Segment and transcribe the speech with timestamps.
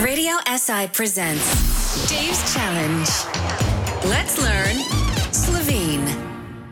[0.00, 1.44] Radio SI presents
[2.08, 3.08] Dave's Challenge.
[4.08, 4.76] Let's learn
[5.30, 6.06] Slovene.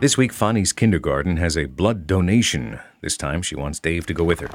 [0.00, 2.80] This week, Fanny's kindergarten has a blood donation.
[3.02, 4.48] This time, she wants Dave to go with her.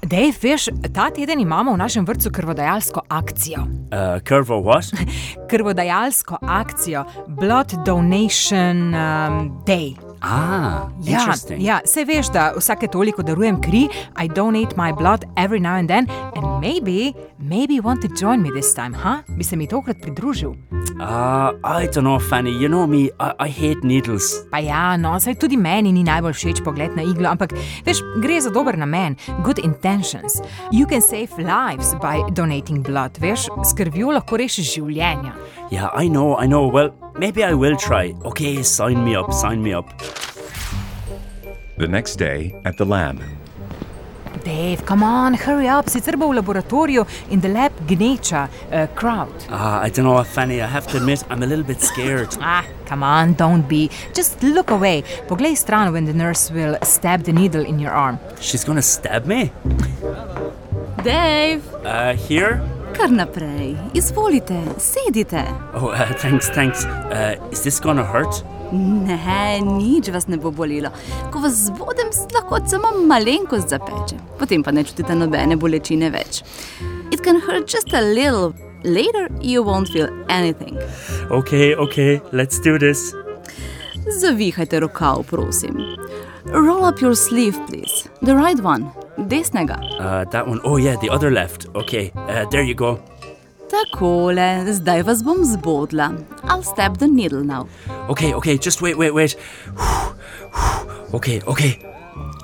[0.00, 3.60] Dej, veš, ta teden imamo v našem vrtu krvodajalsko akcijo.
[3.92, 4.88] Uh, Curvo what?
[5.50, 10.11] Krvodajalsko akcijo Blood Donation um, Day.
[10.22, 13.88] Ah, Ja, ja, se veš, da vsake toliko darujem kri,
[14.24, 18.42] I donate my blood every now and then, and maybe, maybe you want to join
[18.42, 19.22] me this time, ha?
[19.28, 20.54] Bi se mi tokrat pridružil?
[21.00, 22.50] Uh, I don't know, Fanny.
[22.50, 24.44] You know me, I, I hate needles.
[24.50, 28.40] Pa ja, no, saj tudi meni ni najbolj všeč pogled na iglo, ampak veš, gre
[28.40, 30.38] za dober namen, good intentions.
[30.70, 35.34] You can save lives by donating blood, veš, s krvjo lahko rešiš življenja.
[35.72, 36.68] Yeah, I know, I know.
[36.68, 38.14] Well, maybe I will try.
[38.24, 39.86] Okay, sign me up, sign me up.
[41.78, 43.20] The next day, at the lab,
[44.44, 49.30] Dave, come on, hurry up, sicer bo v laboratoriju in the lab gneča, uh, crowd.
[49.48, 50.60] Uh, I don't know, Fanny.
[50.60, 52.34] I have to admit, I'm a little bit scared.
[52.40, 53.88] Ah, come on, don't be.
[54.14, 55.04] Just look away.
[55.28, 58.18] Poglej stran when the nurse will stab the needle in your arm.
[58.40, 59.52] She's gonna stab me?
[61.04, 62.60] Dave, Uh, here?
[62.96, 65.42] Kar naprej, izvolite, sedite.
[65.74, 66.84] Oh, uh, thanks, thanks.
[66.84, 68.44] Uh, is this gonna hurt?
[68.72, 70.90] Ne, nič vas ne bo bolelo.
[71.32, 76.42] Ko vas zbudem, lahko samo malenkost zapeče, potem pa ne čutite nobene bolečine več.
[77.12, 78.54] It can hurt just a little.
[78.84, 80.76] Later, you won't feel anything.
[81.30, 83.12] Okay, okay, let's do this.
[84.18, 85.78] Zavihajte rokav, prosim.
[86.46, 88.08] Roll up your sleeve, please.
[88.22, 89.78] The right one, desnega.
[89.98, 90.60] Uh, that one.
[90.64, 91.66] Oh, yeah, the other left.
[91.74, 92.98] Okay, uh, there you go.
[93.68, 96.12] Takole, zdaj vas bom zbodla.
[96.44, 97.68] I'll stab the needle now.
[98.08, 99.36] Okay, okay, just wait, wait, wait.
[101.14, 101.78] Okay, okay.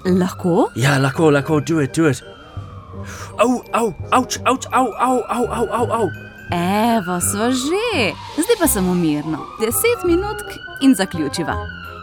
[0.05, 0.71] Lahko?
[0.77, 2.23] Yeah, Lako, Lako, do it, do it.
[3.39, 6.11] Oh, ow, ouch, ouch, ow, ow, ow, ow, ow, ow.
[6.53, 8.13] Evo, sva že.
[8.37, 9.45] Zdaj pa samo mirno.
[9.61, 10.49] Deset minutk
[10.81, 11.57] in zaključiva.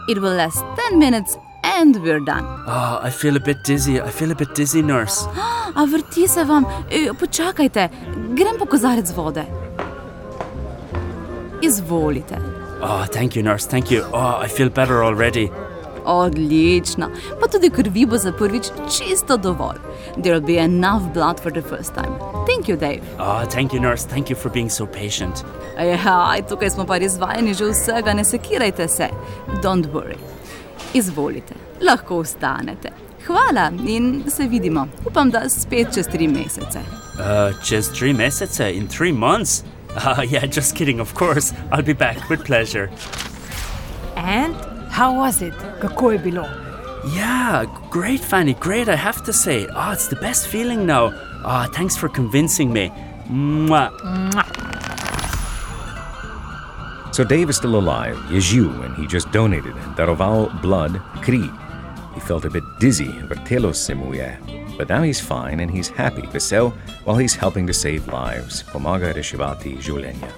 [0.08, 1.38] It will last 10 minutes
[1.76, 2.44] and we're done.
[2.66, 4.00] Oh, I feel a bit dizzy.
[4.00, 5.26] I feel a bit dizzy, nurse.
[5.76, 7.88] A vrti se vam, e, počakajte,
[8.34, 9.44] grem po kozarec vode.
[11.62, 12.38] Izvolite.
[12.82, 13.66] Oh, thank you, nurse.
[13.66, 14.04] Thank you.
[14.12, 15.50] Oh, I feel better already.
[16.04, 17.10] Odlično,
[17.40, 19.78] pa tudi krvi bo za prvič čisto dovolj.
[20.16, 22.14] There'll be enough blood for the first time.
[22.46, 23.02] Thank you, Dave.
[23.18, 24.08] Oh, thank you, nurse.
[24.08, 25.44] Thank you for being so patient.
[25.78, 29.10] Ja, tukaj smo pa res vajeni že vsega, ne sekirajte se.
[29.62, 30.16] Don't worry.
[30.94, 32.90] Izvolite, lahko vstanete.
[33.26, 34.86] Hvala in se vidimo.
[35.04, 36.80] Upam, da spet čez tri mesece.
[37.18, 39.64] Uh, just three mesece in three months?
[39.96, 41.52] Uh, yeah, just kidding, of course.
[41.72, 42.90] I'll be back with pleasure.
[44.16, 44.54] And
[44.90, 45.54] how was it?
[45.80, 46.46] Kako je bilo?
[47.14, 48.54] Yeah, great, Fanny.
[48.54, 49.66] Great, I have to say.
[49.74, 51.12] Oh, it's the best feeling now.
[51.44, 52.90] Oh, thanks for convincing me.
[53.28, 53.90] Mwah.
[54.00, 54.66] Mwah.
[57.16, 61.50] so Dave is still alive, Jeju, and he just donated daroval blood kri.
[62.16, 64.16] He felt a bit dizzy, vrtelo se mu.
[64.78, 66.72] But now he's fine and he's happy, vesel,
[67.04, 70.32] while he's helping to save lives, pomaga reševati življenja.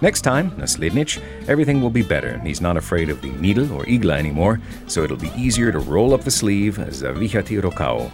[0.00, 2.28] Next time, naslednjič, everything will be better.
[2.28, 5.80] And he's not afraid of the needle or igla anymore, so it'll be easier to
[5.80, 8.12] roll up the sleeve, zavihati rokao.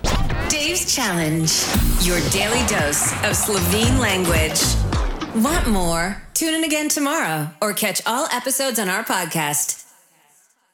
[0.49, 1.53] Dave's Challenge.
[2.01, 4.61] Your daily dose of Slovene language.
[5.45, 6.23] Want more?
[6.33, 9.82] Tune in again tomorrow or catch all episodes on our podcast.